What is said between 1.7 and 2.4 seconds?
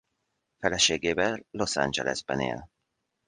Angelesben